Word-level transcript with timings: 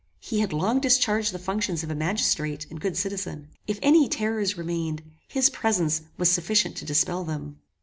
He 0.19 0.39
had 0.39 0.51
long 0.51 0.79
discharged 0.79 1.31
the 1.31 1.37
functions 1.37 1.83
of 1.83 1.91
a 1.91 1.93
magistrate 1.93 2.65
and 2.71 2.81
good 2.81 2.97
citizen. 2.97 3.49
If 3.67 3.77
any 3.83 4.09
terrors 4.09 4.57
remained, 4.57 5.03
his 5.27 5.51
presence 5.51 6.01
was 6.17 6.31
sufficient 6.31 6.75
to 6.77 6.85
dispel 6.85 7.23
them. 7.23 7.59